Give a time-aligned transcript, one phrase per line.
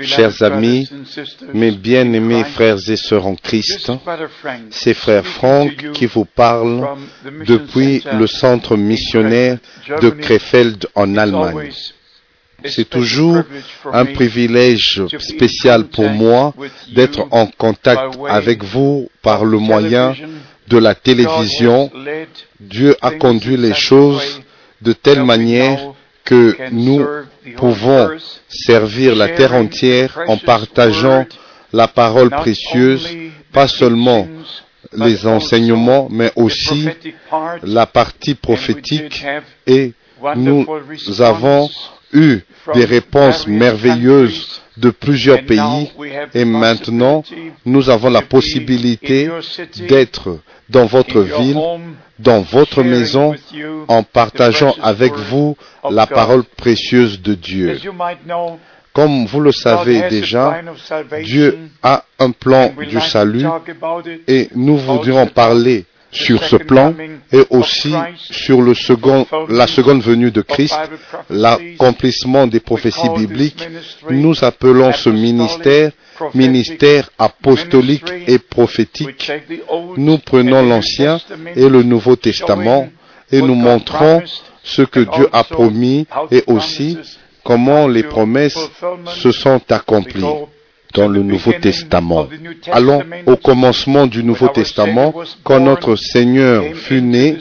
[0.00, 0.90] Chers amis,
[1.54, 3.90] mes bien-aimés frères et sœurs en Christ,
[4.70, 6.86] c'est frère Franck qui vous parle
[7.46, 9.58] depuis le centre missionnaire
[10.02, 11.70] de Krefeld en Allemagne.
[12.64, 13.42] C'est toujours
[13.92, 16.52] un privilège spécial pour moi
[16.92, 20.14] d'être en contact avec vous par le moyen
[20.68, 21.90] de la télévision.
[22.58, 24.42] Dieu a conduit les choses
[24.82, 25.94] de telle manière
[26.26, 27.06] que nous
[27.56, 28.10] pouvons
[28.48, 31.24] servir la terre entière en partageant
[31.72, 33.08] la parole précieuse,
[33.52, 34.26] pas seulement
[34.92, 36.88] les enseignements, mais aussi
[37.62, 39.24] la partie prophétique
[39.66, 39.92] et
[40.36, 40.66] nous
[41.20, 41.70] avons
[42.12, 42.40] eu
[42.74, 45.90] des réponses merveilleuses de plusieurs pays.
[46.34, 47.22] et maintenant
[47.64, 49.28] nous avons la possibilité
[49.88, 50.38] d'être
[50.68, 51.56] dans votre ville,
[52.18, 53.34] dans votre maison,
[53.88, 55.56] en partageant avec vous
[55.90, 57.78] la parole précieuse de Dieu.
[58.92, 60.62] Comme vous le savez déjà,
[61.22, 63.44] Dieu a un plan du salut
[64.26, 66.94] et nous voudrions parler sur ce plan
[67.32, 70.74] et aussi sur le second, la seconde venue de Christ,
[71.30, 73.68] l'accomplissement des prophéties bibliques.
[74.10, 75.90] Nous appelons ce ministère
[76.34, 79.30] ministère apostolique et prophétique.
[79.96, 81.20] Nous prenons l'Ancien
[81.54, 82.88] et le Nouveau Testament
[83.30, 84.22] et nous montrons
[84.62, 86.96] ce que Dieu a promis et aussi
[87.44, 88.58] comment les promesses
[89.06, 90.24] se sont accomplies
[90.96, 92.26] dans le Nouveau Testament.
[92.72, 97.36] Allons au commencement du Nouveau Testament, quand notre Seigneur fut né,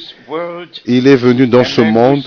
[0.86, 2.24] il est venu dans ce monde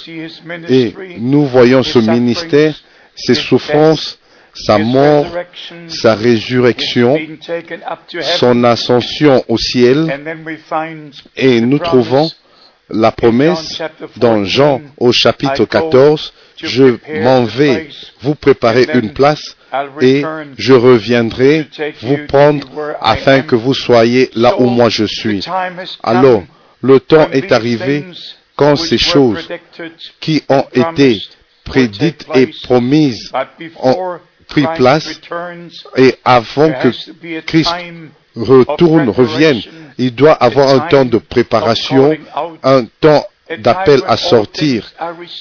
[0.68, 2.74] et nous voyons ce ministère,
[3.14, 4.18] ses souffrances,
[4.54, 5.26] sa mort,
[5.88, 7.18] sa résurrection,
[8.38, 10.18] son ascension au ciel,
[11.36, 12.30] et nous trouvons
[12.90, 13.82] la promesse
[14.16, 17.88] dans Jean au chapitre 14, je m'en vais
[18.22, 19.57] vous préparer une place
[20.00, 20.24] et
[20.56, 21.68] je reviendrai
[22.02, 22.66] vous prendre
[23.00, 25.44] afin que vous soyez là où moi je suis.
[26.02, 26.42] Alors,
[26.82, 28.04] le temps est arrivé
[28.56, 29.48] quand ces choses
[30.20, 31.22] qui ont été
[31.64, 33.30] prédites et promises
[33.82, 35.20] ont pris place
[35.96, 37.74] et avant que Christ
[38.34, 39.60] retourne, revienne,
[39.98, 42.16] il doit avoir un temps de préparation,
[42.62, 43.24] un temps
[43.58, 44.92] d'appel à sortir,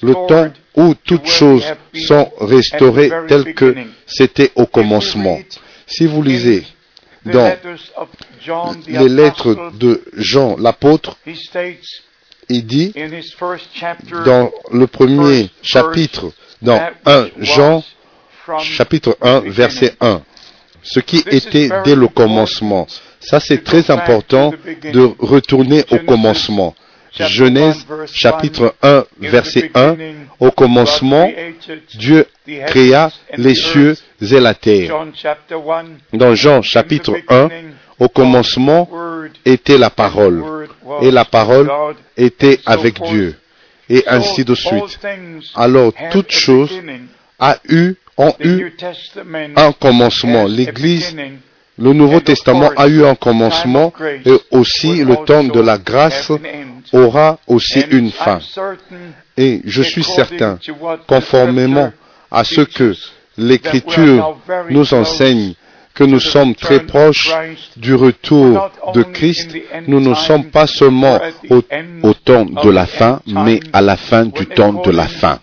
[0.01, 3.75] le temps où toutes choses sont restaurées telles que
[4.05, 5.39] c'était au commencement.
[5.85, 6.65] Si vous lisez
[7.25, 7.55] dans
[8.87, 11.17] les lettres de Jean l'apôtre,
[12.49, 12.93] il dit
[14.25, 16.31] dans le premier chapitre,
[16.61, 17.83] dans 1 Jean,
[18.59, 20.21] chapitre 1, verset 1,
[20.81, 22.87] ce qui était dès le commencement.
[23.19, 24.53] Ça, c'est très important
[24.93, 26.75] de retourner au commencement.
[27.25, 29.95] Genèse chapitre 1 verset 1,
[30.39, 31.29] au commencement,
[31.95, 32.25] Dieu
[32.67, 35.05] créa les cieux et la terre.
[36.13, 37.49] Dans Jean chapitre 1,
[37.99, 38.89] au commencement
[39.45, 40.67] était la parole,
[41.01, 41.69] et la parole
[42.15, 43.35] était avec Dieu,
[43.89, 44.99] et ainsi de suite.
[45.55, 46.81] Alors toutes choses
[47.39, 48.73] a eu, ont eu
[49.55, 50.45] un commencement.
[50.45, 51.15] L'Église
[51.77, 53.93] le Nouveau Testament a eu un commencement
[54.25, 56.31] et aussi le temps de la grâce
[56.91, 58.39] aura aussi une fin.
[59.37, 60.57] Et je suis certain,
[61.07, 61.91] conformément
[62.31, 62.95] à ce que
[63.37, 64.37] l'Écriture
[64.69, 65.53] nous enseigne,
[65.93, 67.33] que nous sommes très proches
[67.75, 69.55] du retour de Christ,
[69.87, 74.45] nous ne sommes pas seulement au, temps de la fin, mais à la fin du
[74.47, 75.39] temps de la fin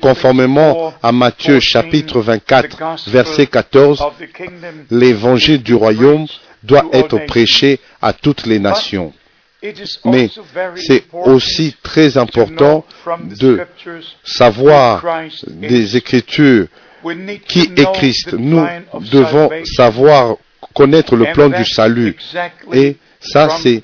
[0.00, 4.04] conformément à Matthieu chapitre 24, verset 14,
[4.90, 6.26] l'évangile du royaume
[6.62, 9.12] doit être prêché à toutes les nations.
[10.04, 10.30] Mais
[10.76, 12.84] c'est aussi très important
[13.38, 13.60] de
[14.24, 15.04] savoir
[15.46, 16.66] des Écritures
[17.46, 18.34] qui est Christ.
[18.34, 18.64] Nous
[19.12, 20.36] devons savoir
[20.74, 22.16] connaître le plan du salut
[22.72, 23.82] et ça, c'est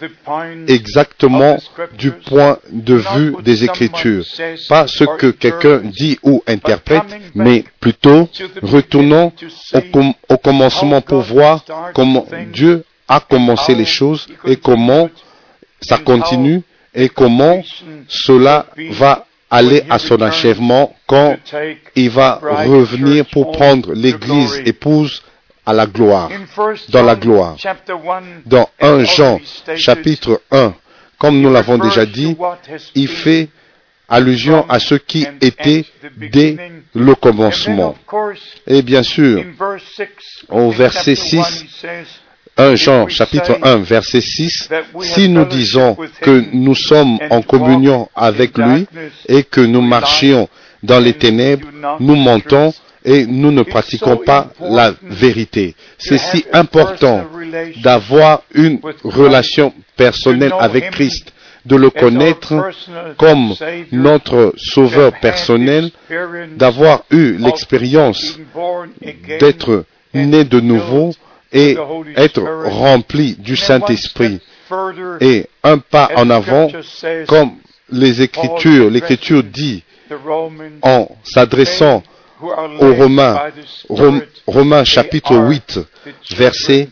[0.69, 1.59] exactement
[1.99, 4.25] du point de vue des Écritures.
[4.69, 7.03] Pas ce que quelqu'un dit ou interprète,
[7.34, 8.28] mais plutôt
[8.62, 9.33] retournons
[10.28, 11.65] au, commencement pour voir
[11.95, 15.10] comment Dieu a commencé les choses et comment
[15.81, 16.63] ça continue
[16.95, 17.63] et comment
[18.09, 21.36] cela va aller à son achèvement quand
[21.97, 25.22] il va revenir pour prendre l'Église épouse
[25.66, 26.31] à la gloire,
[26.91, 27.57] dans la gloire.
[28.47, 29.41] Dans 1 Jean
[29.77, 30.75] chapitre 1,
[31.19, 32.37] comme nous l'avons déjà dit,
[32.95, 33.49] il fait
[34.09, 35.84] allusion à ce qui était
[36.33, 36.57] dès
[36.95, 37.95] le commencement.
[38.66, 39.43] Et bien sûr,
[40.51, 41.87] au verset 6,
[42.57, 44.69] 1 Jean chapitre 1 verset 6,
[45.01, 48.87] si nous disons que nous sommes en communion avec lui
[49.28, 50.49] et que nous marchions
[50.83, 51.67] dans les ténèbres,
[52.01, 52.72] nous mentons
[53.04, 55.74] et nous ne pratiquons pas la vérité.
[55.98, 57.24] C'est si important
[57.83, 61.33] d'avoir une relation personnelle avec Christ,
[61.66, 62.71] de le connaître
[63.16, 63.54] comme
[63.92, 65.91] notre sauveur personnel,
[66.56, 68.39] d'avoir eu l'expérience
[69.39, 69.84] d'être
[70.15, 71.12] né de nouveau
[71.53, 71.77] et
[72.16, 74.41] être rempli du Saint-Esprit.
[75.21, 76.68] Et un pas en avant,
[77.28, 77.53] comme
[77.91, 79.83] les Écritures, l'Écriture dit
[80.83, 82.03] en s'adressant
[82.42, 83.41] aux Romains,
[84.47, 85.81] Romains chapitre 8,
[86.36, 86.89] verset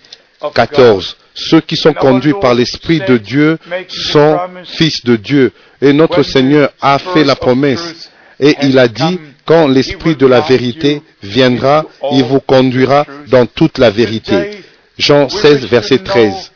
[0.54, 1.16] 14.
[1.34, 3.58] Ceux qui sont conduits par l'Esprit de Dieu
[3.88, 5.52] sont fils de Dieu.
[5.80, 8.10] Et notre Seigneur a fait la promesse.
[8.38, 13.78] Et il a dit, quand l'Esprit de la vérité viendra, il vous conduira dans toute
[13.78, 14.62] la vérité.
[14.98, 16.52] Jean 16, verset 13.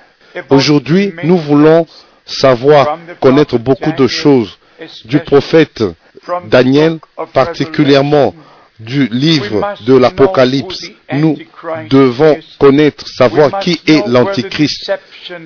[0.50, 1.86] Aujourd'hui, nous voulons
[2.26, 4.58] savoir, connaître beaucoup de choses
[5.06, 5.82] du prophète
[6.48, 6.98] Daniel,
[7.32, 8.34] particulièrement
[8.80, 11.36] du livre de l'Apocalypse, nous
[11.90, 14.92] devons connaître, savoir qui est l'Antichrist.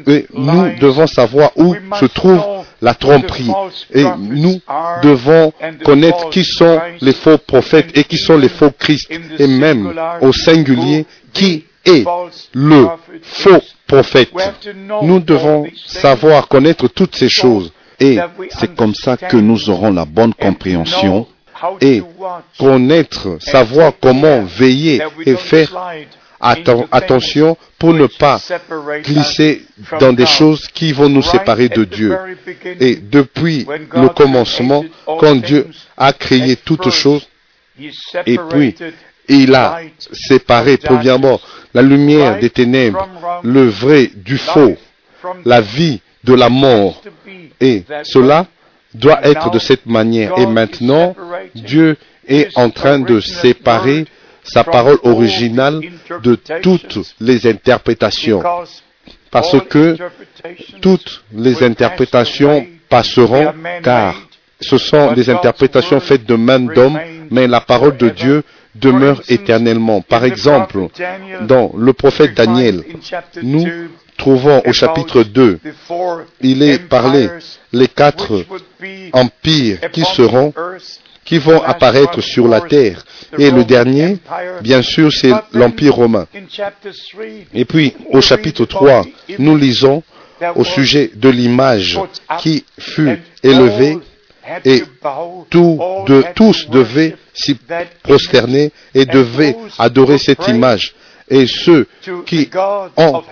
[0.07, 2.43] Et nous devons savoir où se trouve
[2.83, 3.53] la tromperie.
[3.95, 4.61] Et nous
[5.03, 5.53] devons
[5.85, 9.11] connaître qui sont les faux prophètes et qui sont les faux Christ.
[9.39, 12.05] Et même au singulier, qui est
[12.53, 12.89] le
[13.23, 14.31] faux prophète.
[15.03, 17.73] Nous devons savoir connaître toutes ces choses.
[18.01, 18.19] Et
[18.59, 21.27] c'est comme ça que nous aurons la bonne compréhension
[21.81, 22.03] et
[22.59, 25.71] connaître, savoir comment veiller et faire
[26.41, 28.41] attention pour ne pas
[29.05, 29.63] glisser
[29.99, 32.17] dans des choses qui vont nous séparer de Dieu.
[32.81, 34.85] Et depuis le commencement,
[35.19, 35.67] quand Dieu
[35.97, 37.27] a créé toutes choses,
[38.27, 38.75] et puis
[39.29, 39.81] il a
[40.13, 41.41] séparé premièrement
[41.73, 43.09] la lumière des ténèbres,
[43.43, 44.77] le vrai du faux,
[45.45, 47.03] la vie de la mort.
[47.61, 48.47] Et cela
[48.95, 50.39] doit être de cette manière.
[50.39, 51.15] Et maintenant,
[51.55, 51.97] Dieu
[52.27, 54.07] est en train de séparer
[54.43, 55.81] sa parole originale
[56.23, 58.43] de toutes les interprétations.
[59.31, 59.97] Parce que
[60.81, 63.53] toutes les interprétations passeront,
[63.83, 64.15] car
[64.61, 66.99] ce sont des interprétations faites de main d'homme,
[67.31, 68.43] mais la parole de Dieu
[68.75, 70.01] demeure éternellement.
[70.01, 70.89] Par exemple,
[71.43, 72.85] dans le prophète Daniel,
[73.43, 73.67] nous
[74.17, 75.59] trouvons au chapitre 2,
[76.41, 77.29] il est parlé
[77.73, 78.45] les quatre
[79.13, 80.53] empires qui seront,
[81.25, 83.05] qui vont apparaître sur la terre.
[83.39, 84.19] Et le dernier,
[84.63, 86.27] bien sûr, c'est l'empire romain.
[87.55, 89.05] Et puis, au chapitre 3,
[89.39, 90.03] nous lisons
[90.55, 92.01] au sujet de l'image
[92.39, 93.99] qui fut élevée
[94.65, 97.57] et de, tous devaient s'y
[98.03, 100.95] prosterner et devaient adorer cette image.
[101.29, 101.87] Et ceux
[102.27, 102.51] qui
[102.97, 103.23] ont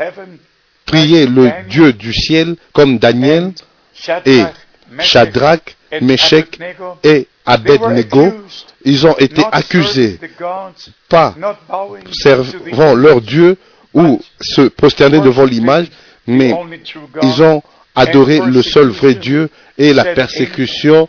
[0.86, 3.52] prié le Dieu du ciel comme Daniel
[4.24, 4.42] et
[5.00, 6.58] Shadrach, Meshach
[7.02, 8.32] et Abednego,
[8.84, 10.18] ils ont été accusés,
[11.08, 11.34] pas
[12.12, 13.56] servant leur Dieu
[13.94, 15.86] ou se prosterner devant l'image,
[16.26, 16.54] mais
[17.22, 17.62] ils ont
[17.94, 21.08] adoré le seul vrai Dieu et la persécution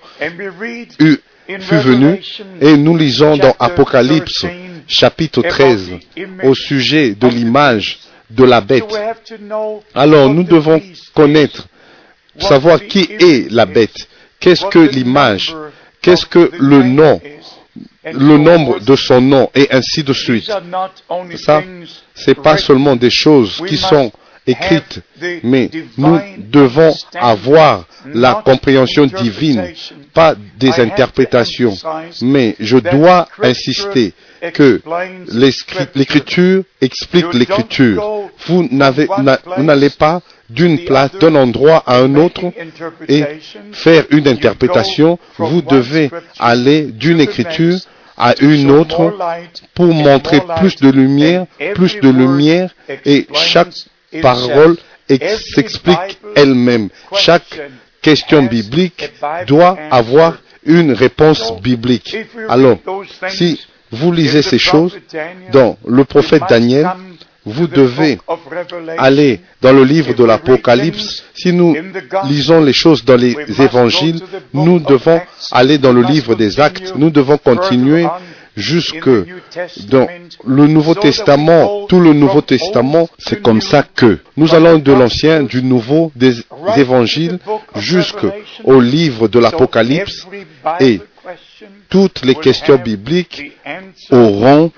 [1.59, 2.21] fut venue.
[2.61, 4.45] Et nous lisons dans Apocalypse
[4.87, 5.91] chapitre 13
[6.43, 7.99] au sujet de l'image
[8.29, 8.91] de la bête.
[9.93, 10.81] Alors nous devons
[11.13, 11.67] connaître,
[12.37, 14.07] savoir qui est la bête,
[14.39, 15.55] qu'est-ce que l'image,
[16.01, 17.21] qu'est-ce que le nom,
[18.03, 20.51] le nombre de son nom et ainsi de suite.
[21.35, 21.63] Ça,
[22.13, 24.11] c'est pas seulement des choses qui sont
[24.47, 25.01] écrites,
[25.43, 29.73] mais nous devons avoir la compréhension divine,
[30.13, 31.75] pas des interprétations.
[32.21, 34.13] Mais je dois insister
[34.53, 34.81] que
[35.95, 38.29] l'écriture explique l'écriture.
[38.47, 42.51] Vous n'allez pas d'une place, d'un endroit à un autre
[43.07, 43.23] et
[43.71, 45.19] faire une interprétation.
[45.37, 47.79] Vous devez aller d'une écriture
[48.17, 49.13] à une autre
[49.73, 53.69] pour montrer plus de lumière, plus de lumière et chaque
[54.21, 54.77] parole
[55.53, 56.89] s'explique elle-même.
[57.15, 57.59] Chaque
[58.01, 59.11] question biblique
[59.47, 62.15] doit avoir une réponse biblique.
[62.47, 62.77] Alors,
[63.29, 63.59] si
[63.91, 64.95] vous lisez ces choses
[65.51, 66.87] dans le prophète Daniel,
[67.45, 68.19] vous devez
[68.97, 71.23] aller dans le livre de l'Apocalypse.
[71.33, 71.75] Si nous
[72.25, 74.21] lisons les choses dans les évangiles,
[74.53, 75.19] nous devons
[75.51, 76.93] aller dans le livre des actes.
[76.95, 78.05] Nous devons continuer
[78.59, 79.09] jusque
[79.87, 80.07] dans
[80.45, 85.43] le Nouveau Testament, tout le Nouveau Testament, c'est comme ça que nous allons de l'Ancien,
[85.43, 86.35] du Nouveau, des
[86.77, 87.39] Évangiles,
[87.75, 90.27] jusqu'au livre de l'Apocalypse,
[90.79, 91.01] et
[91.89, 93.53] toutes les questions bibliques
[94.11, 94.71] auront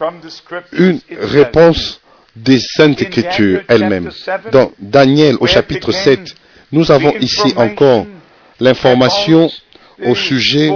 [0.72, 2.00] une réponse
[2.36, 4.12] des Saintes Écritures elles-mêmes.
[4.52, 6.36] Dans Daniel au chapitre 7,
[6.72, 8.06] nous avons ici encore
[8.60, 9.52] l'information
[10.06, 10.72] au sujet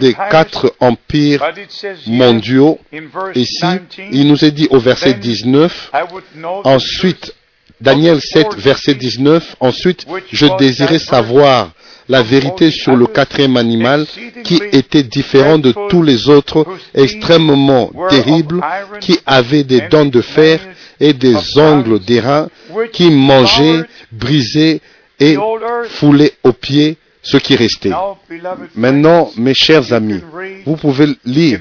[0.00, 1.44] des quatre empires
[2.06, 2.78] mondiaux.
[3.34, 3.64] Ici,
[4.10, 5.92] il nous est dit au verset 19,
[6.64, 7.34] ensuite,
[7.80, 11.72] Daniel 7, verset 19, ensuite, je désirais savoir
[12.08, 14.06] la vérité sur le quatrième animal
[14.44, 18.60] qui était différent de tous les autres, extrêmement terrible,
[19.00, 20.60] qui avait des dents de fer
[21.00, 22.48] et des ongles d'airain,
[22.92, 24.80] qui mangeait, brisait
[25.18, 25.36] et
[25.88, 27.92] foulait aux pieds ce qui restait.
[28.74, 30.20] Maintenant, mes chers amis,
[30.66, 31.60] vous pouvez lire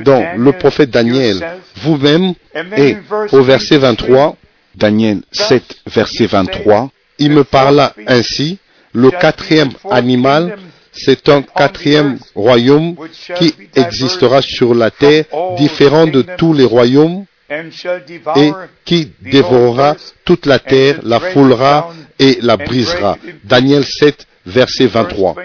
[0.00, 1.44] dans le prophète Daniel
[1.76, 2.34] vous-même
[2.76, 2.96] et
[3.32, 4.36] au verset 23,
[4.74, 8.58] Daniel 7, verset 23, il me parla ainsi,
[8.92, 10.56] le quatrième animal,
[10.92, 12.96] c'est un quatrième royaume
[13.36, 15.24] qui existera sur la terre,
[15.56, 18.52] différent de tous les royaumes, et
[18.84, 23.16] qui dévorera toute la terre, la foulera et la brisera.
[23.44, 25.36] Daniel 7, verset 23.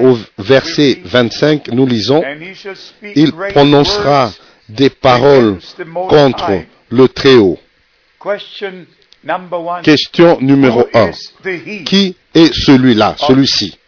[0.00, 2.22] Au verset 25, nous lisons,
[3.14, 4.32] il prononcera
[4.68, 5.58] des paroles
[6.08, 6.50] contre
[6.90, 7.58] le Très-Haut.
[9.82, 11.10] Question numéro un.
[11.84, 13.78] Qui est celui-là, celui-ci,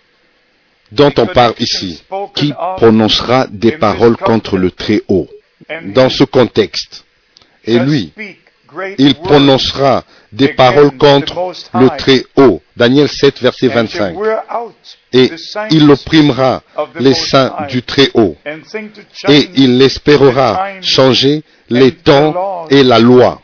[0.93, 2.03] dont on parle ici,
[2.35, 5.29] qui prononcera des paroles contre le Très-Haut?
[5.95, 7.05] Dans ce contexte
[7.65, 8.13] Et lui,
[8.99, 12.61] il prononcera des paroles contre le Très-Haut.
[12.77, 14.17] Daniel 7, verset 25.
[15.13, 15.31] Et
[15.71, 16.63] il opprimera
[16.99, 18.37] les saints du Très-Haut.
[19.29, 23.41] Et il espérera changer les temps et la loi.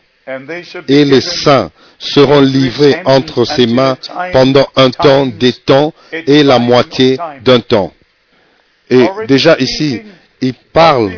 [0.89, 3.97] Et les saints seront livrés entre ses mains
[4.33, 7.93] pendant un temps, des temps et la moitié d'un temps.
[8.89, 10.03] Et déjà ici,
[10.41, 11.13] il parle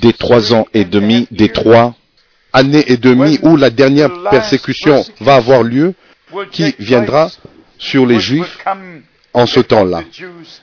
[0.00, 1.94] des trois ans et demi, des trois
[2.52, 5.94] années et demie où la dernière persécution va avoir lieu,
[6.52, 7.30] qui viendra
[7.78, 8.58] sur les Juifs
[9.38, 10.02] en ce temps-là.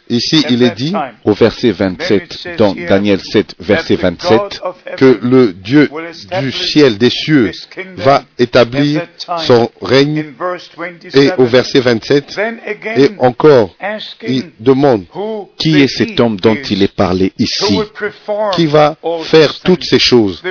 [0.10, 4.62] Ici, il est dit au verset 27, dans Daniel 7, verset 27,
[4.98, 5.90] que le Dieu
[6.42, 7.52] du ciel, des cieux,
[7.96, 9.08] va établir
[9.40, 10.26] son règne.
[11.14, 12.38] Et au verset 27,
[12.98, 13.76] et encore,
[14.28, 15.06] il demande
[15.58, 17.80] qui est cet homme dont il est parlé ici,
[18.54, 20.44] qui va faire toutes ces choses?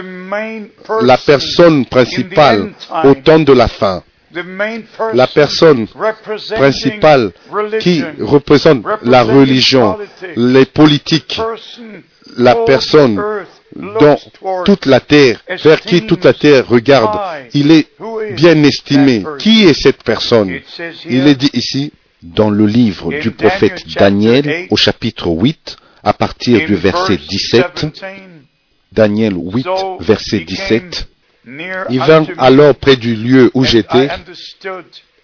[1.03, 2.73] La personne principale
[3.05, 4.03] au temps de la fin
[5.13, 5.87] la personne
[6.55, 7.33] principale
[7.81, 9.99] qui représente la religion,
[10.37, 11.41] les politiques,
[12.37, 13.21] la personne
[13.77, 14.17] dont
[14.65, 17.19] toute la terre, vers qui toute la terre regarde,
[17.55, 17.89] il est
[18.33, 19.25] bien estimé.
[19.39, 20.61] Qui est cette personne?
[21.09, 26.67] Il est dit ici dans le livre du prophète Daniel au chapitre 8 à partir
[26.67, 27.87] du verset 17.
[28.93, 29.67] Daniel 8,
[30.01, 31.09] verset 17.
[31.47, 34.09] Il vint alors près du lieu où j'étais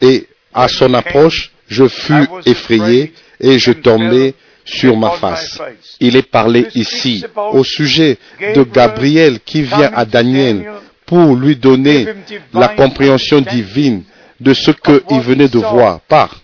[0.01, 4.35] et à son approche, je fus effrayé et je tombais
[4.65, 5.61] sur ma face.
[6.01, 8.19] Il est parlé ici au sujet
[8.55, 10.71] de Gabriel qui vient à Daniel
[11.07, 12.07] pour lui donner
[12.53, 14.03] la compréhension divine
[14.41, 16.41] de ce qu'il venait de voir par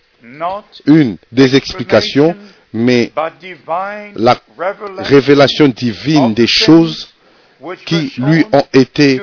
[0.86, 2.34] une des explications,
[2.72, 3.12] mais
[4.16, 4.36] la
[4.98, 7.08] révélation divine des choses
[7.84, 9.20] qui lui ont été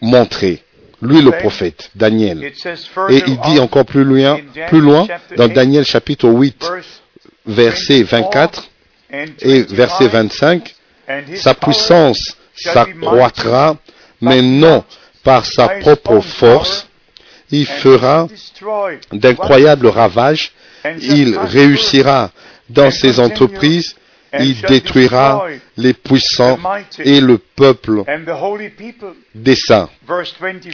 [0.00, 0.62] montrés.
[1.02, 2.42] Lui, le prophète, Daniel.
[3.10, 5.06] Et il dit encore plus loin, plus loin,
[5.36, 6.70] dans Daniel chapitre 8,
[7.46, 8.70] verset 24
[9.40, 10.74] et verset 25,
[11.34, 13.76] sa puissance s'accroîtra,
[14.20, 14.84] mais non
[15.22, 16.86] par sa propre force.
[17.50, 18.26] Il fera
[19.12, 20.52] d'incroyables ravages.
[21.00, 22.30] Il réussira
[22.68, 23.94] dans ses entreprises
[24.40, 26.58] il détruira les puissants
[26.98, 28.02] et le peuple
[29.34, 29.88] des saints.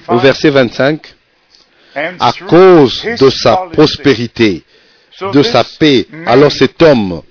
[0.08, 1.14] Au verset 25,
[1.94, 4.62] à cause de sa prospérité,
[5.32, 7.22] de sa paix, alors cet homme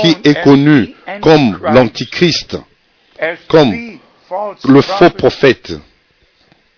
[0.00, 2.56] qui est connu comme l'antichrist,
[3.48, 3.74] comme
[4.64, 5.72] le faux prophète,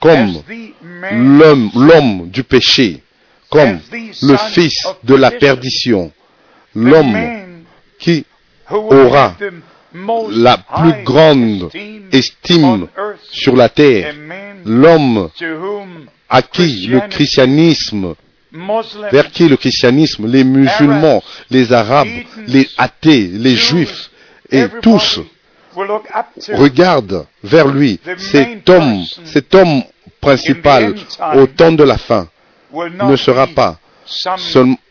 [0.01, 0.43] comme
[1.13, 3.03] l'homme, l'homme du péché,
[3.51, 3.79] comme
[4.23, 6.11] le fils de la perdition,
[6.75, 7.17] l'homme
[7.99, 8.27] qui
[8.75, 9.35] aura
[10.31, 11.71] la plus grande
[12.13, 12.89] estime
[13.31, 14.15] sur la terre,
[14.65, 15.31] l'homme
[16.29, 18.15] à qui le christianisme,
[19.13, 22.09] vers qui le christianisme, les musulmans, les arabes,
[22.47, 24.11] les athées, les juifs,
[24.51, 25.21] et tous
[26.53, 29.83] regardent vers lui, cet homme, cet homme
[30.21, 30.95] principal
[31.35, 32.29] au temps de la fin
[32.73, 33.79] ne sera pas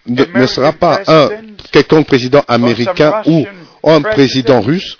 [0.06, 1.30] ne sera pas un
[1.72, 3.46] quelconque président américain ou
[3.84, 4.98] un président russe.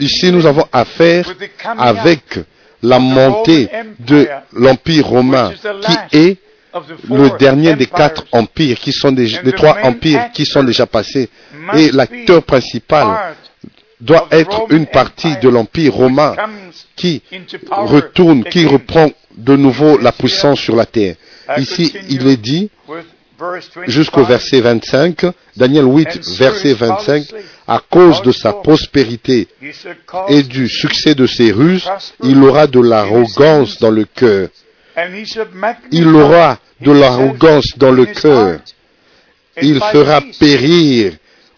[0.00, 1.30] Ici, nous avons affaire
[1.76, 2.22] avec
[2.82, 3.68] la montée
[3.98, 5.52] de l'Empire romain,
[6.10, 6.36] qui est
[7.08, 11.28] le dernier des quatre empires qui sont des, trois empires qui sont déjà passés.
[11.74, 13.34] Et l'acteur principal
[14.00, 16.36] doit être une partie de l'empire romain
[16.94, 17.22] qui
[17.70, 21.16] retourne, qui reprend de nouveau la puissance sur la terre.
[21.56, 22.70] Ici, il est dit,
[23.86, 25.26] jusqu'au verset 25,
[25.56, 27.24] Daniel 8, verset 25,
[27.66, 29.48] à cause de sa prospérité
[30.28, 31.88] et du succès de ses ruses,
[32.22, 34.48] il aura de l'arrogance dans le cœur.
[35.92, 38.60] Il aura de l'arrogance dans le cœur.
[39.60, 41.12] Il fera périr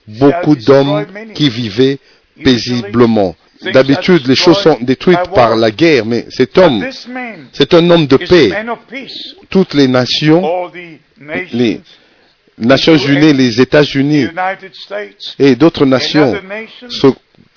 [0.06, 1.98] beaucoup d'hommes qui vivaient
[2.42, 3.36] paisiblement.
[3.62, 6.86] D'habitude, les choses sont détruites par la guerre, mais cet homme,
[7.52, 8.52] c'est un homme de paix.
[9.50, 10.70] Toutes les nations,
[11.20, 11.80] les
[12.58, 14.28] Nations Unies, les États-Unis
[15.38, 16.34] et d'autres nations
[16.88, 17.06] se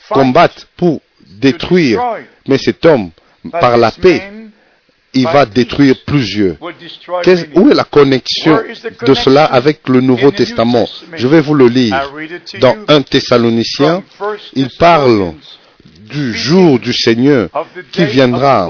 [0.10, 2.02] combattent pour détruire.
[2.48, 3.12] Mais cet homme,
[3.52, 4.22] par la paix,
[5.14, 6.56] il va détruire plusieurs.
[6.62, 8.60] où est la connexion
[9.06, 10.88] de cela avec le Nouveau Testament?
[11.16, 12.12] Je vais vous le lire.
[12.60, 14.04] Dans 1 Thessalonicien,
[14.54, 15.34] il parle
[16.10, 17.50] du jour du Seigneur
[17.92, 18.70] qui viendra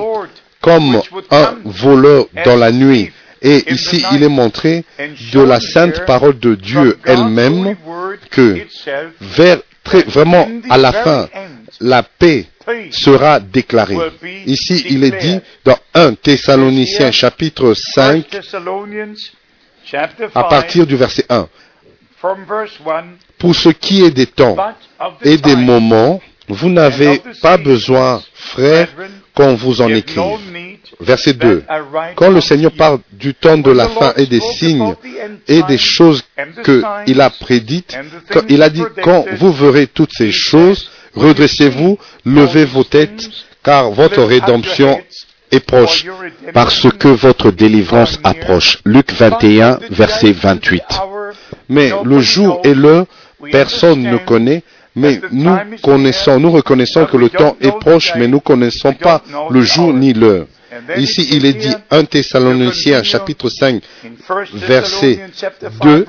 [0.61, 3.11] comme un voleur dans la nuit.
[3.43, 4.85] Et ici, il est montré
[5.33, 7.75] de la sainte parole de Dieu elle-même
[8.29, 8.65] que
[9.19, 9.59] vers
[10.07, 11.29] vraiment à la fin,
[11.81, 12.47] la paix
[12.91, 13.97] sera déclarée.
[14.45, 18.25] Ici, il est dit dans 1 Thessaloniciens chapitre 5,
[20.33, 21.47] à partir du verset 1,
[23.37, 24.55] pour ce qui est des temps
[25.21, 28.89] et des moments, vous n'avez pas besoin, frères,
[29.33, 30.72] qu'on vous en écrive.
[30.99, 31.63] Verset 2.
[32.15, 34.95] Quand le Seigneur parle du temps de la fin et des signes
[35.47, 36.23] et des choses
[36.63, 37.97] qu'il a prédites,
[38.49, 43.29] il a dit, quand vous verrez toutes ces choses, redressez-vous, levez vos têtes,
[43.63, 45.01] car votre rédemption
[45.51, 46.05] est proche,
[46.53, 48.79] parce que votre délivrance approche.
[48.85, 50.83] Luc 21, verset 28.
[51.69, 53.05] Mais le jour et l'heure,
[53.51, 54.63] personne ne connaît,
[54.95, 59.21] mais nous connaissons, nous reconnaissons que le temps est proche, mais nous ne connaissons pas
[59.49, 60.45] le jour ni l'heure.
[60.97, 63.83] Ici, il est dit 1 Thessaloniciens chapitre 5
[64.53, 65.19] verset
[65.81, 66.05] 2,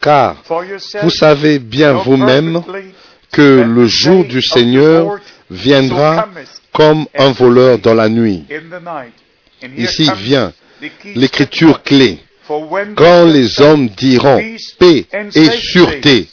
[0.00, 0.36] car
[1.02, 2.62] vous savez bien vous-même
[3.32, 5.18] que le jour du Seigneur
[5.50, 6.28] viendra
[6.72, 8.44] comme un voleur dans la nuit.
[9.76, 10.52] Ici vient
[11.14, 12.18] l'écriture clé.
[12.96, 14.40] Quand les hommes diront
[14.78, 16.28] paix et sûreté,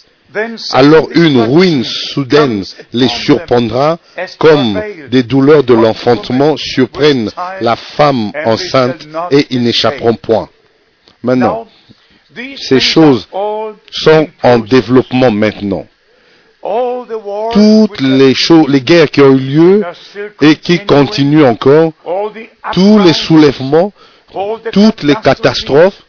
[0.74, 4.00] alors une ruine soudaine les surprendra
[4.38, 7.30] comme des douleurs de l'enfantement surprennent
[7.62, 10.50] la femme enceinte et ils n'échapperont point.
[11.24, 11.68] Maintenant,
[12.58, 13.28] ces choses
[13.92, 15.86] sont en développement maintenant.
[17.54, 19.84] Toutes les choses, les guerres qui ont eu lieu
[20.42, 21.92] et qui continuent encore,
[22.74, 23.94] tous les soulèvements,
[24.72, 26.02] toutes les catastrophes,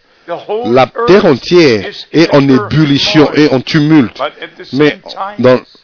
[0.67, 4.21] la terre entière est en ébullition et en tumulte.
[4.73, 4.99] Mais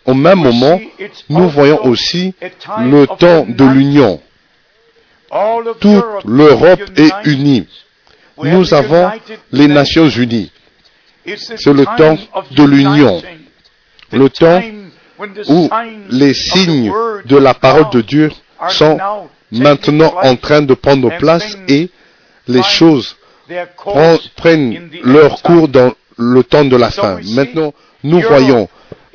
[0.05, 0.81] au même moment,
[1.29, 2.35] nous voyons aussi
[2.79, 4.21] le temps de l'union.
[5.81, 7.67] Toute l'Europe est unie.
[8.43, 9.11] Nous avons
[9.53, 10.51] les Nations Unies.
[11.27, 12.19] C'est le temps
[12.51, 13.23] de l'union.
[14.13, 14.61] Le temps
[15.49, 15.71] où
[16.11, 16.93] les signes
[17.25, 18.31] de la parole de Dieu
[18.69, 18.99] sont
[19.53, 21.91] maintenant en train de prendre place et
[22.49, 23.17] les choses
[24.37, 27.19] prennent leur cours dans le temps de la fin.
[27.35, 27.73] Maintenant,
[28.05, 28.69] nous voyons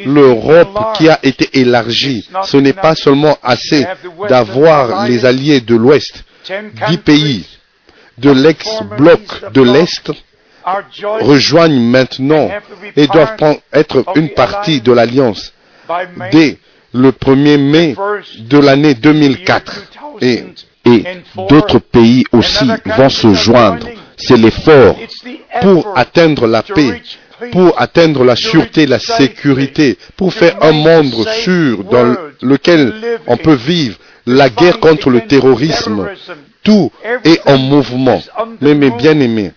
[0.05, 2.27] l'Europe qui a été élargie.
[2.43, 3.85] Ce n'est pas seulement assez
[4.29, 6.23] d'avoir les alliés de l'Ouest.
[6.89, 7.45] Dix pays
[8.17, 10.11] de l'ex-bloc de l'Est
[11.21, 12.49] rejoignent maintenant
[12.95, 13.35] et doivent
[13.73, 15.53] être une partie de l'Alliance
[16.31, 16.57] dès
[16.93, 17.95] le 1er mai
[18.39, 19.83] de l'année 2004.
[20.21, 20.43] Et,
[20.85, 21.03] et
[21.49, 22.65] d'autres pays aussi
[22.97, 24.97] vont se joindre c'est l'effort
[25.61, 27.01] pour atteindre la paix,
[27.51, 32.93] pour atteindre la sûreté, la sécurité, pour faire un monde sûr dans lequel
[33.27, 36.07] on peut vivre la guerre contre le terrorisme.
[36.63, 36.91] Tout
[37.23, 38.21] est en mouvement.
[38.59, 39.51] Mais mes bien-aimés,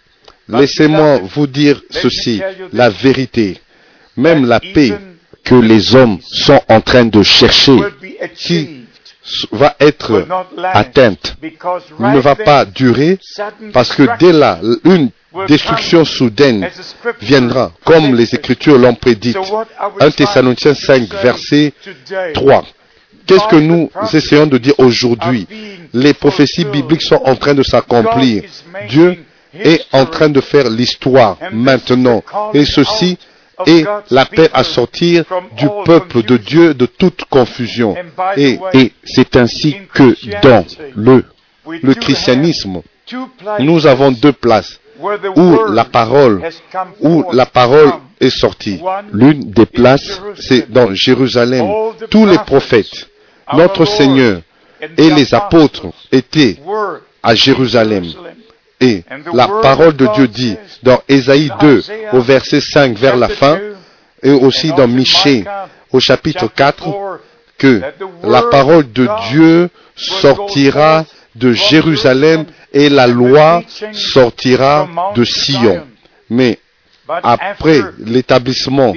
[0.49, 2.41] laissez-moi vous dire ceci,
[2.73, 3.59] la vérité,
[4.17, 4.93] même la paix
[5.43, 7.77] que les hommes sont en train de chercher,
[8.37, 8.85] qui
[9.53, 10.27] va être
[10.63, 11.37] atteinte,
[11.99, 13.19] ne va pas durer
[13.73, 15.11] parce que dès là, une
[15.47, 16.69] destruction soudaine
[17.21, 19.37] viendra, comme les Écritures l'ont prédite.
[20.01, 21.73] 1 Thessaloniciens 5, verset
[22.35, 22.65] 3.
[23.27, 25.47] Qu'est-ce que nous essayons de dire aujourd'hui?
[25.93, 28.43] Les prophéties bibliques sont en train de s'accomplir.
[28.89, 29.19] Dieu
[29.55, 32.23] est en train de faire l'histoire maintenant.
[32.55, 33.19] Et ceci
[33.67, 35.25] et la paix à sortir
[35.57, 37.95] du peuple de Dieu de toute confusion.
[38.37, 38.59] Et,
[39.05, 41.25] c'est ainsi que dans le,
[41.67, 42.83] le christianisme,
[43.61, 44.81] nous avons deux places
[45.37, 46.43] où la parole,
[47.01, 48.81] où la parole est sortie.
[49.13, 51.67] L'une des places, c'est dans Jérusalem.
[52.11, 53.09] Tous les prophètes,
[53.55, 54.43] notre Seigneur
[54.97, 56.57] et les apôtres étaient
[57.23, 58.05] à Jérusalem.
[58.81, 63.59] Et la parole de Dieu dit dans Ésaïe 2 au verset 5 vers la fin
[64.23, 65.45] et aussi dans Michée
[65.93, 66.89] au chapitre 4
[67.59, 67.83] que
[68.23, 73.63] la parole de Dieu sortira de Jérusalem et la loi
[73.93, 75.83] sortira de Sion.
[76.31, 76.59] Mais
[77.07, 78.95] après l'établissement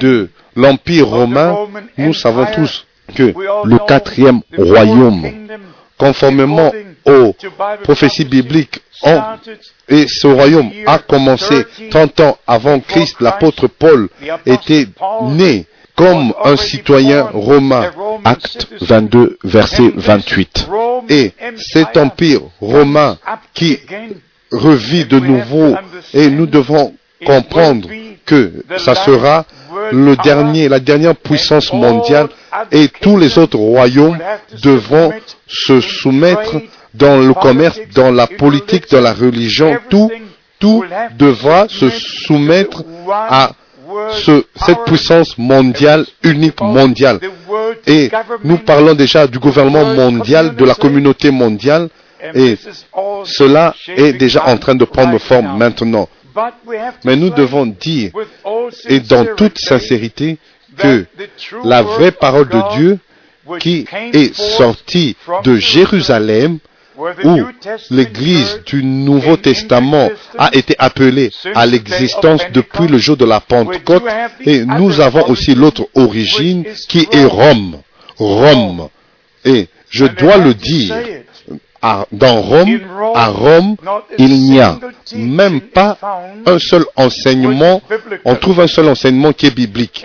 [0.00, 1.56] de l'Empire romain,
[1.96, 5.30] nous savons tous que le quatrième royaume,
[5.96, 6.72] conformément
[7.06, 7.34] aux
[7.82, 8.80] prophéties bibliques,
[9.88, 13.16] et ce royaume a commencé 30 ans avant Christ.
[13.20, 14.08] L'apôtre Paul
[14.46, 14.86] était
[15.22, 17.90] né comme un citoyen romain.
[18.24, 20.68] Acte 22, verset 28.
[21.08, 23.18] Et cet empire romain
[23.52, 23.78] qui
[24.50, 25.76] revit de nouveau,
[26.14, 27.88] et nous devons comprendre
[28.30, 29.44] que ça sera
[29.92, 32.28] la dernière puissance mondiale
[32.70, 34.18] et tous les autres royaumes
[34.62, 35.12] devront
[35.48, 36.54] se soumettre
[36.94, 40.10] dans le commerce, dans la politique, dans la religion, tout,
[40.60, 40.84] tout
[41.18, 43.50] devra se soumettre à
[44.56, 47.18] cette puissance mondiale, unique mondiale.
[47.86, 48.10] Et
[48.44, 51.88] nous parlons déjà du gouvernement mondial, de la communauté mondiale,
[52.34, 52.56] et
[53.24, 56.08] cela est déjà en train de prendre forme maintenant.
[57.04, 58.12] Mais nous devons dire,
[58.88, 60.38] et dans toute sincérité,
[60.76, 61.06] que
[61.64, 62.98] la vraie parole de Dieu
[63.58, 66.58] qui est sortie de Jérusalem,
[67.24, 67.38] où
[67.90, 74.04] l'Église du Nouveau Testament a été appelée à l'existence depuis le jour de la Pentecôte,
[74.44, 77.80] et nous avons aussi l'autre origine qui est Rome.
[78.18, 78.88] Rome.
[79.44, 80.94] Et je dois le dire,
[82.12, 82.80] dans Rome,
[83.14, 83.76] à Rome,
[84.18, 84.78] il n'y a
[85.14, 85.96] même pas
[86.46, 87.80] un seul enseignement,
[88.24, 90.04] on trouve un seul enseignement qui est biblique.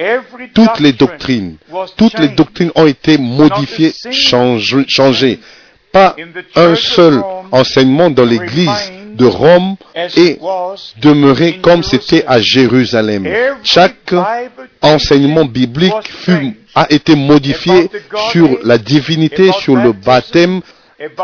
[0.54, 1.58] Toutes les doctrines,
[1.98, 5.40] toutes les doctrines ont été modifiées, changées
[5.96, 6.14] pas
[6.56, 7.22] un seul
[7.54, 10.40] enseignement dans l'église de Rome est
[11.02, 13.26] demeuré comme c'était à Jérusalem.
[13.64, 14.14] Chaque
[14.82, 15.94] enseignement biblique
[16.76, 17.90] a été modifié
[18.32, 20.60] sur la divinité, sur le baptême,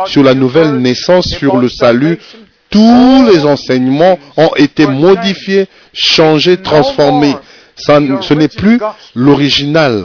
[0.05, 2.19] sur la nouvelle naissance, sur le salut.
[2.69, 7.36] Tous les enseignements ont été modifiés, changés, transformés
[7.75, 8.79] ce n'est plus
[9.15, 10.03] l'original,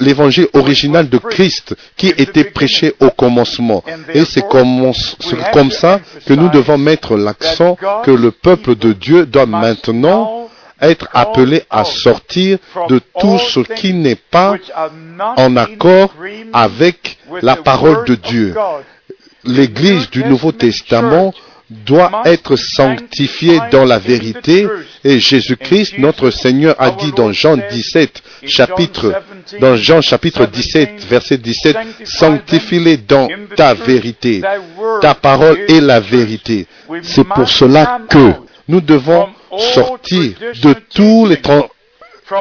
[0.00, 3.82] l'évangile original de Christ qui était prêché au commencement.
[4.14, 4.92] Et c'est comme,
[5.52, 10.45] comme ça que nous devons mettre l'accent que le peuple de Dieu doit maintenant
[10.80, 12.58] être appelé à sortir
[12.88, 14.56] de tout ce qui n'est pas
[15.36, 16.14] en accord
[16.52, 18.54] avec la parole de Dieu.
[19.44, 21.32] L'Église du Nouveau Testament
[21.68, 24.66] doit être sanctifié dans la vérité.
[25.04, 29.22] Et Jésus-Christ, notre Seigneur, a dit dans Jean 17, chapitre,
[29.60, 34.42] dans Jean chapitre 17, verset 17, sanctifie-les dans ta vérité.
[35.00, 36.66] Ta parole est la vérité.
[37.02, 38.32] C'est pour cela que
[38.68, 39.28] nous devons
[39.74, 41.38] sortir de tous les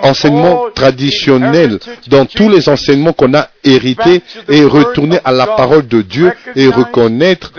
[0.04, 6.02] enseignements traditionnels, dans tous les enseignements qu'on a hérités et retourner à la parole de
[6.02, 7.52] Dieu et reconnaître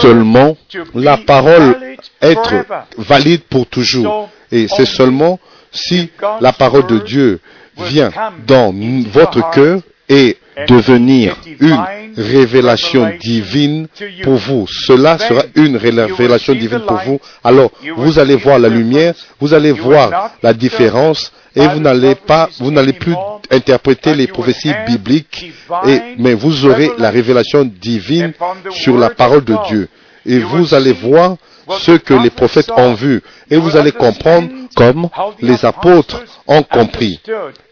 [0.00, 0.56] seulement
[0.94, 1.76] la parole
[2.22, 2.54] être
[2.98, 4.30] valide pour toujours.
[4.50, 5.38] Et c'est seulement
[5.72, 6.10] si
[6.40, 7.40] la parole de Dieu
[7.76, 8.10] vient
[8.46, 8.72] dans
[9.12, 11.78] votre cœur et devenir une
[12.16, 13.86] révélation divine
[14.22, 14.66] pour vous.
[14.68, 17.20] Cela sera une révélation divine pour vous.
[17.42, 22.48] Alors, vous allez voir la lumière, vous allez voir la différence et vous n'allez pas,
[22.58, 23.14] vous n'allez plus
[23.50, 25.52] interpréter les prophéties bibliques,
[25.86, 28.32] et, mais vous aurez la révélation divine
[28.70, 29.88] sur la parole de Dieu.
[30.26, 31.36] Et vous allez voir
[31.78, 33.22] ce que les prophètes ont vu.
[33.50, 35.08] Et vous allez comprendre comme
[35.40, 37.20] les apôtres ont compris.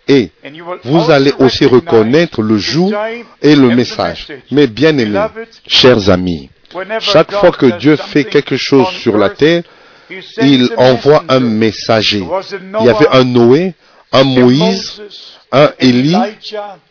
[0.08, 0.30] Et
[0.84, 2.92] vous allez aussi reconnaître le jour
[3.40, 4.28] et le message.
[4.50, 5.26] Mais bien aimés,
[5.66, 6.50] chers amis,
[7.00, 9.62] chaque fois que Dieu fait quelque chose sur la terre,
[10.40, 12.26] il envoie un messager.
[12.80, 13.74] Il y avait un Noé,
[14.12, 15.00] un Moïse,
[15.50, 16.16] un Élie,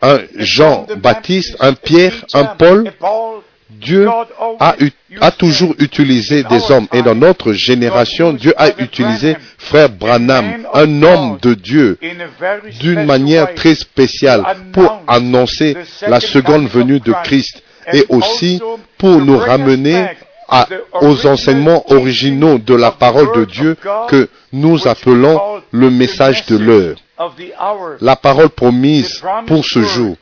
[0.00, 2.90] un Jean-Baptiste, un Pierre, un Paul.
[3.80, 4.08] Dieu
[5.20, 6.86] a, toujours utilisé des hommes.
[6.92, 11.98] Et dans notre génération, Dieu a utilisé frère Branham, un homme de Dieu,
[12.80, 18.60] d'une manière très spéciale pour annoncer la seconde venue de Christ et aussi
[18.98, 20.06] pour nous ramener
[21.00, 23.76] aux enseignements originaux de la parole de Dieu
[24.08, 26.96] que nous appelons le message de l'heure.
[28.00, 30.16] La parole promise pour ce jour.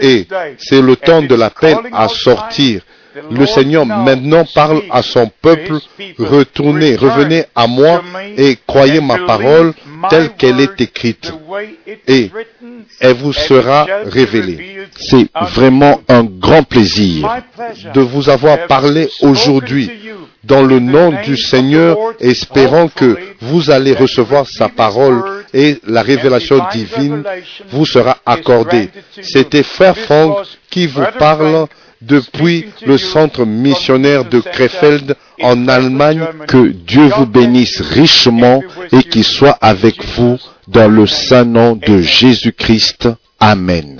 [0.00, 0.26] Et
[0.58, 2.82] c'est le temps de l'appel à sortir.
[3.30, 5.78] le Seigneur maintenant parle à son peuple,
[6.18, 8.02] retournez, revenez à moi
[8.36, 9.72] et croyez ma parole
[10.10, 11.32] telle qu'elle est écrite.
[12.06, 12.30] Et
[13.00, 14.86] elle vous sera révélée.
[14.98, 17.42] C'est vraiment un grand plaisir
[17.94, 19.90] de vous avoir parlé aujourd'hui
[20.44, 26.60] dans le nom du Seigneur, espérant que vous allez recevoir sa parole et la révélation
[26.72, 27.22] divine
[27.70, 28.90] vous sera accordée.
[29.22, 31.66] C'était Frère Franck qui vous parle
[32.02, 36.24] depuis le centre missionnaire de Krefeld en Allemagne.
[36.46, 42.00] Que Dieu vous bénisse richement et qu'il soit avec vous dans le saint nom de
[42.00, 43.08] Jésus-Christ.
[43.40, 43.95] Amen.